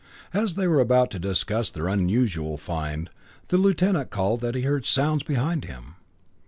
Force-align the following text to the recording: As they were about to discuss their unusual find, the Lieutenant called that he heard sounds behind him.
As 0.33 0.55
they 0.55 0.65
were 0.67 0.79
about 0.79 1.11
to 1.11 1.19
discuss 1.19 1.69
their 1.69 1.87
unusual 1.87 2.57
find, 2.57 3.07
the 3.49 3.57
Lieutenant 3.57 4.09
called 4.09 4.41
that 4.41 4.55
he 4.55 4.63
heard 4.63 4.83
sounds 4.83 5.21
behind 5.21 5.65
him. 5.65 5.93